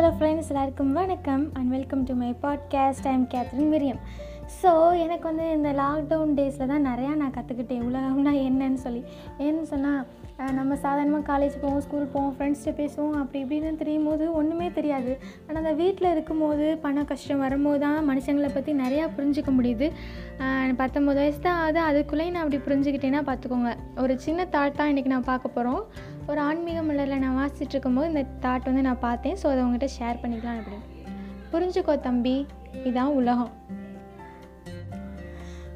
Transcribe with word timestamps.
Hello 0.00 0.12
friends 0.20 0.48
எல்லாருக்கும் 0.48 0.92
வணக்கம். 0.92 1.54
And 1.54 1.70
welcome 1.70 2.04
to 2.04 2.14
my 2.14 2.36
podcast 2.42 3.04
I'm 3.04 3.24
Catherine 3.24 3.70
விரியம் 3.72 3.98
so 4.62 5.00
எனக்கு 5.00 5.22
வந்து 5.22 5.50
இந்த 5.50 5.72
லாக்டவுன் 5.72 6.34
டேஸில் 6.34 6.66
தான் 6.66 6.86
நிறையா 6.86 7.16
நான் 7.16 7.30
கற்றுக்கிட்டேன் 7.30 7.84
உலகம்னா 7.88 8.32
என்னன்னு 8.46 8.74
சொல்லி. 8.74 9.04
ஏன்னு 9.38 9.62
சொன்னால் 9.62 10.06
நம்ம 10.58 10.76
சாதாரணமாக 10.82 11.24
காலேஜ் 11.30 11.56
போவோம் 11.62 11.82
ஸ்கூல் 11.84 12.06
போவோம் 12.12 12.32
ஃப்ரெண்ட்ஸ்கிட்ட 12.36 12.72
பேசுவோம் 12.78 13.16
அப்படி 13.20 13.38
இப்படின்னு 13.42 13.80
தெரியும் 13.80 14.06
போது 14.08 14.24
ஒன்றுமே 14.38 14.68
தெரியாது. 14.78 15.12
ஆனால் 15.46 15.58
அந்த 15.62 15.72
வீட்டில் 15.80 16.08
இருக்கும்போது 16.12 16.66
பண 16.84 17.02
கஷ்டம் 17.10 17.42
வரும்போது 17.44 17.80
தான் 17.84 17.98
மனுஷங்களை 18.10 18.50
பற்றி 18.54 18.72
நிறையா 18.82 19.06
புரிஞ்சிக்க 19.16 19.52
முடியுது. 19.58 19.88
பத்தொம்பது 20.80 21.20
வயசு 21.22 21.40
தான் 21.46 21.58
ஆகுது. 21.64 21.80
அதுக்குள்ளேயும் 21.88 22.34
நான் 22.36 22.44
அப்படி 22.44 22.60
புரிஞ்சுக்கிட்டேன்னா 22.68 23.22
பார்த்துக்கோங்க. 23.30 23.72
ஒரு 24.04 24.16
சின்ன 24.26 24.46
தாட் 24.54 24.78
தான் 24.80 24.92
இன்றைக்கி 24.92 25.12
நான் 25.14 25.28
பார்க்க 25.32 25.56
போகிறோம் 25.56 25.82
ஒரு 26.30 26.42
ஆன்மீக 26.48 26.80
மலரில் 26.88 27.22
நான் 27.26 27.38
வாசிச்சுட்டு 27.40 27.74
இருக்கும்போது 27.76 28.10
இந்த 28.12 28.24
தாட் 28.46 28.68
வந்து 28.70 28.86
நான் 28.88 29.04
பார்த்தேன். 29.08 29.38
ஸோ 29.42 29.48
அதை 29.52 29.60
உங்கள்கிட்ட 29.66 29.90
ஷேர் 29.98 30.22
பண்ணிக்கலாம் 30.24 30.58
அப்படின்னு 30.62 30.86
புரிஞ்சுக்கோ 31.54 31.96
தம்பி 32.08 32.36
இதான் 32.88 33.14
உலகம். 33.20 33.52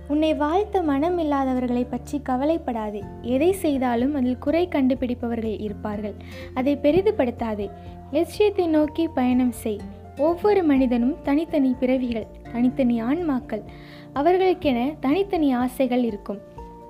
உன்னை 0.08 0.34
வாழ்த்த 0.34 0.82
மனம் 0.82 1.18
இல்லாதவர்களை 1.18 1.86
பற்றி 1.90 2.20
கவலைப்படாதே. 2.22 3.02
எதை 3.22 3.52
செய்தாலும் 3.52 4.14
அதில் 4.14 4.38
குறை 4.38 4.68
கண்டுபிடிப்பவர்கள் 4.68 5.60
இருப்பார்கள். 5.60 6.14
அதை 6.54 6.78
பெரிதுபடுத்தாதே. 6.82 7.70
லட்சியத்தை 8.12 8.66
நோக்கி 8.66 9.08
பயணம் 9.08 9.52
செய். 9.52 9.80
ஒவ்வொரு 10.16 10.62
மனிதனும் 10.62 11.16
தனித்தனி 11.22 11.76
பிறவிகள் 11.80 12.26
தனித்தனி 12.52 13.02
ஆன்மாக்கள். 13.02 13.62
அவர்களுக்கென 14.14 14.94
தனித்தனி 15.00 15.52
ஆசைகள் 15.52 16.02
இருக்கும். 16.02 16.38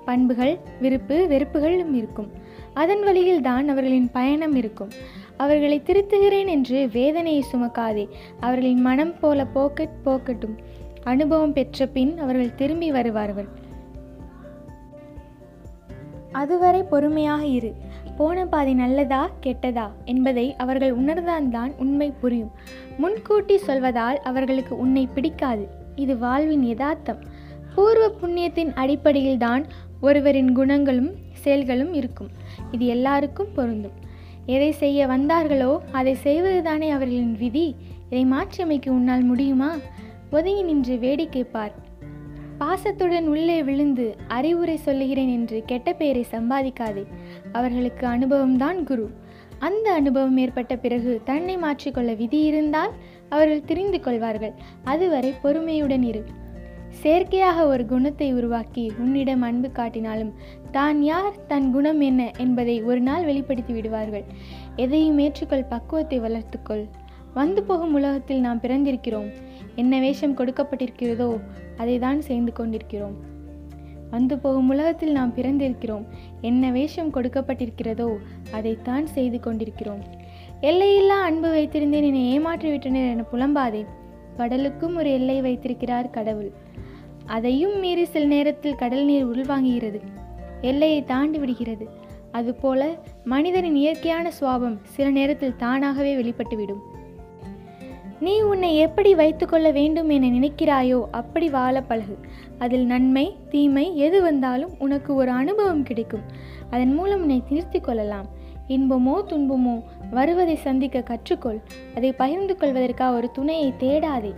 பண்புகள் 0.05 0.57
விருப்பு 0.81 1.27
வெறுப்புகளும் 1.27 1.93
இருக்கும். 1.93 2.31
அதன் 2.73 3.03
வழியில் 3.03 3.41
தான் 3.41 3.69
அவர்களின் 3.69 4.11
பயணம் 4.11 4.55
இருக்கும். 4.55 4.91
அவர்களை 5.37 5.81
திருத்துகிறேன் 5.85 6.47
என்று 6.47 6.89
வேதனையை 6.93 7.43
சுமக்காதே. 7.53 8.07
அவர்களின் 8.39 8.81
மனம் 8.81 9.19
போல 9.19 9.47
போக்கட் 9.55 9.95
போக்கட்டும். 10.05 10.57
அனுபவம் 11.05 11.53
பெற்ற 11.53 11.85
பின் 11.85 12.17
அவர்கள் 12.17 12.55
திரும்பி 12.55 12.91
வருவார்கள். 12.91 13.47
அதுவரை 16.31 16.83
பொறுமையாக 16.83 17.45
இரு. 17.45 17.73
போன 18.17 18.45
பாதி 18.45 18.73
நல்லதா 18.73 19.29
கெட்டதா? 19.43 19.89
என்பதை 20.05 20.55
அவர்கள் 20.55 20.97
உணர்ந்தால்தான் 20.97 21.71
உண்மை 21.77 22.13
புரியும். 22.21 22.51
முன்கூட்டி 22.97 23.59
சொல்வதால் 23.67 24.15
அவர்களுக்கு 24.15 24.77
உன்னை 24.77 25.07
பிடிக்காது. 25.13 25.67
இது 25.95 26.17
வாழ்வின் 26.17 26.63
யதார்த்தம். 26.63 27.17
பூர்வ 27.75 28.11
புண்ணியத்தின் 28.21 28.73
அடிப்படையில் 28.73 29.37
தான் 29.37 29.65
ஒருவரின் 30.01 30.51
குணங்களும் 30.51 31.15
செயல்களும் 31.31 31.93
இருக்கும். 31.93 32.27
இது 32.71 32.85
எல்லாருக்கும் 32.85 33.53
பொருந்தும். 33.55 34.03
எதை 34.45 34.71
செய்ய 34.71 35.07
வந்தார்களோ 35.07 35.79
அதை 35.91 36.17
செய்வதுதானே 36.23 36.89
அவர்களின் 36.89 37.35
விதி? 37.39 37.75
இதை 38.09 38.25
மாற்றியமைக்க 38.25 38.91
உன்னால் 38.91 39.23
முடியுமா? 39.23 39.75
ஒதுங்கி 40.31 40.61
நின்று 40.61 40.97
வேடிக்கை 40.97 41.43
பார். 41.43 41.71
பாசத்துடன் 42.57 43.27
உள்ளே 43.27 43.63
விழுந்து 43.63 44.15
அறிவுரை 44.27 44.77
சொல்லுகிறேன் 44.77 45.27
என்று 45.27 45.63
கெட்ட 45.65 45.93
பெயரை 45.93 46.25
சம்பாதிக்காதே. 46.31 47.05
அவர்களுக்கு 47.51 48.07
அனுபவம்தான் 48.07 48.83
குரு. 48.83 49.09
அந்த 49.59 49.93
அனுபவம் 49.93 50.37
ஏற்பட்ட 50.37 50.75
பிறகு 50.75 51.21
தன்னை 51.23 51.57
மாற்றிக்கொள்ள 51.57 52.15
விதி 52.15 52.41
இருந்தால் 52.41 52.91
அவர்கள் 53.29 53.63
தெரிந்து 53.63 53.99
கொள்வார்கள். 53.99 54.53
அதுவரை 54.83 55.33
பொறுமையுடன் 55.43 56.03
இரு. 56.03 56.23
செயற்கையாக 56.89 57.67
ஒரு 57.67 57.85
குணத்தை 57.85 58.33
உருவாக்கி 58.33 58.91
உன்னிடம் 58.97 59.41
அன்பு 59.41 59.67
காட்டினாலும் 59.67 60.33
தான் 60.71 61.03
யார் 61.03 61.45
தன் 61.45 61.71
குணம் 61.71 62.01
என்ன 62.01 62.31
என்பதை 62.37 62.81
ஒரு 62.81 63.01
நாள் 63.01 63.25
வெளிப்படுத்தி 63.25 63.73
விடுவார்கள். 63.73 64.23
எதையும் 64.75 65.19
ஏற்றுக்கொள் 65.19 65.69
பக்குவத்தை 65.69 66.19
வளர்த்துக்கொள். 66.19 66.85
வந்து 67.37 67.61
போகும் 67.69 67.95
உலகத்தில் 67.99 68.43
நாம் 68.45 68.61
பிறந்திருக்கிறோம். 68.65 69.29
என்ன 69.81 69.99
வேஷம் 70.03 70.35
கொடுக்கப்பட்டிருக்கிறதோ 70.39 71.29
அதை 71.81 71.95
தான் 72.03 72.19
செய்து 72.27 72.51
கொண்டிருக்கிறோம். 72.59 73.15
வந்து 74.13 74.35
போகும் 74.43 74.69
உலகத்தில் 74.73 75.15
நாம் 75.17 75.33
பிறந்திருக்கிறோம். 75.37 76.05
என்ன 76.49 76.71
வேஷம் 76.77 77.11
கொடுக்கப்பட்டிருக்கிறதோ 77.15 78.09
அதைத்தான் 78.57 79.05
செய்து 79.15 79.39
கொண்டிருக்கிறோம். 79.39 80.03
எல்லையில்லா 80.69 81.17
அன்பு 81.29 81.49
வைத்திருந்தேன் 81.55 82.07
என்னை 82.09 82.23
ஏமாற்றி 82.33 82.69
விட்டனர் 82.69 83.11
என 83.13 83.25
புலம்பாதே. 83.33 83.83
கடலுக்கும் 84.39 84.95
ஒரு 85.01 85.09
எல்லை 85.17 85.37
வைத்திருக்கிறார் 85.41 86.13
கடவுள். 86.17 86.51
அதையும் 87.35 87.75
மீறி 87.83 88.05
சில 88.13 88.25
நேரத்தில் 88.35 88.79
கடல் 88.81 89.05
நீர் 89.05 89.29
உள்வாங்குகிறது. 89.33 89.99
எல்லையை 90.71 90.99
தாண்டி 91.03 91.37
விடுகிறது. 91.43 91.85
அதுபோல 92.31 92.81
மனிதனின் 93.33 93.77
இயற்கையான 93.83 94.31
சுவாபம் 94.39 94.77
சில 94.95 95.07
நேரத்தில் 95.19 95.59
தானாகவே 95.63 96.13
வெளிப்பட்டுவிடும். 96.21 96.83
நீ 98.19 98.41
உன்னை 98.41 98.75
எப்படி 98.75 99.15
வைத்துக்கொள்ள 99.15 99.71
வேண்டும் 99.71 100.09
என 100.09 100.27
நினைக்கிறாயோ 100.27 101.03
அப்படி 101.11 101.49
வாழ 101.49 101.81
பழகு. 101.81 102.17
அதில் 102.57 102.85
நன்மை 102.85 103.35
தீமை 103.49 103.97
எது 103.97 104.21
வந்தாலும் 104.21 104.71
உனக்கு 104.79 105.15
ஒரு 105.15 105.31
அனுபவம் 105.31 105.83
கிடைக்கும். 105.83 106.21
அதன் 106.69 106.93
மூலம் 106.93 107.21
உன்னை 107.21 107.43
திருத்தி 107.49 107.79
கொள்ளலாம். 107.79 108.27
இன்பமோ 108.67 109.23
துன்பமோ 109.27 109.83
வருவதை 110.11 110.55
சந்திக்க 110.55 110.99
கற்றுக்கொள். 110.99 111.61
அதை 111.95 112.11
பகிர்ந்து 112.11 112.55
கொள்வதற்காக 112.55 113.15
ஒரு 113.15 113.31
துணையை 113.31 113.73
தேடாதே. 113.79 114.33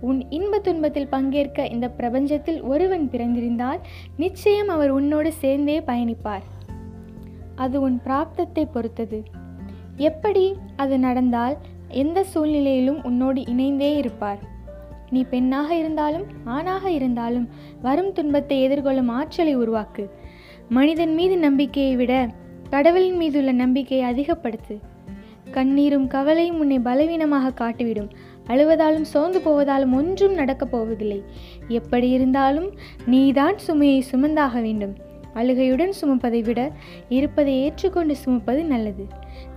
உன் 0.00 0.30
இன்ப 0.30 0.58
துன்பத்தில் 0.58 1.08
பங்கேற்க 1.08 1.66
இந்த 1.66 1.90
பிரபஞ்சத்தில் 1.98 2.62
ஒருவன் 2.62 3.08
பிறந்திருந்தால் 3.12 3.80
நிச்சயம் 4.16 4.68
அவர் 4.68 4.90
உன்னோடு 4.90 5.32
சேர்ந்தே 5.32 5.80
பயணிப்பார். 5.80 6.42
அது 7.54 7.80
உன் 7.80 8.00
பிராப்தத்தை 8.04 8.68
பொறுத்தது. 8.72 9.22
எப்படி 9.96 10.56
அது 10.76 10.98
நடந்தால் 10.98 11.56
எந்த 11.92 12.24
சூழ்நிலையிலும் 12.24 13.04
உன்னோடு 13.04 13.46
இணைந்தே 13.46 13.96
இருப்பார். 13.96 14.38
நீ 15.10 15.24
பெண்ணாக 15.24 15.74
இருந்தாலும் 15.74 16.24
ஆணாக 16.44 16.90
இருந்தாலும் 16.90 17.48
வரும் 17.82 18.12
துன்பத்தை 18.12 18.68
எதிர்கொள்ளும் 18.68 19.08
ஆற்றலை 19.08 19.56
உருவாக்கு. 19.56 20.10
மனிதன் 20.68 21.14
மீது 21.14 21.38
நம்பிக்கையை 21.38 21.96
விட 21.96 22.28
கடவுளின் 22.70 23.16
மீதுள்ள 23.16 23.52
நம்பிக்கையை 23.52 24.12
அதிகப்படுத்து. 24.12 24.78
கண்ணீரும் 25.50 26.06
கவலையும் 26.06 26.58
உன்னை 26.58 26.78
பலவீனமாக 26.78 27.50
காட்டிவிடும். 27.50 28.10
அழுவதாலும் 28.46 29.02
சோர்ந்து 29.02 29.38
போவதாலும் 29.38 29.94
ஒன்றும் 29.94 30.34
நடக்கப் 30.34 30.70
போவதில்லை. 30.70 31.22
எப்படி 31.68 32.08
இருந்தாலும் 32.08 32.70
நீதான் 33.06 33.58
சுமையை 33.58 34.04
சுமந்தாக 34.12 34.62
வேண்டும். 34.62 34.96
அழுகையுடன் 35.34 35.92
சுமப்பதை 36.00 36.44
விட 36.44 36.72
இருப்பதை 37.08 37.54
ஏற்றுக்கொண்டு 37.54 38.16
சுமப்பது 38.16 38.64
நல்லது. 38.64 39.06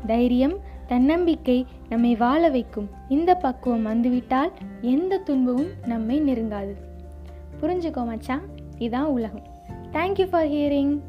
தைரியம் 0.07 0.57
தன்னம்பிக்கை 0.88 1.66
நம்மை 1.90 2.16
வாழ 2.16 2.50
வைக்கும் 2.50 2.90
இந்த 3.09 3.35
பக்குவம் 3.35 3.84
வந்துவிட்டால் 3.84 4.51
எந்த 4.81 5.18
துன்பமும் 5.18 5.69
நம்மை 5.85 6.22
நெருங்காது. 6.22 6.73
புரிஞ்சுக்கோ 7.62 8.06
மச்சான்? 8.06 8.41
இதான் 8.79 9.03
உலகம். 9.03 9.44
Thank you 9.91 10.28
for 10.28 10.47
hearing 10.47 11.01